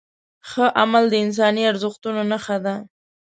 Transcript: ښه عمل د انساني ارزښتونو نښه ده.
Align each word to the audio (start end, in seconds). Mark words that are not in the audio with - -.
ښه 0.49 0.65
عمل 0.81 1.03
د 1.09 1.15
انساني 1.23 1.63
ارزښتونو 1.71 2.21
نښه 2.31 2.57
ده. 2.65 2.75